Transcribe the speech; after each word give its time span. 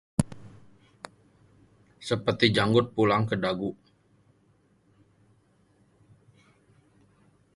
Seperti 2.07 2.45
janggut 2.55 2.87
pulang 2.97 3.23
ke 3.29 3.35
dagu 3.43 3.69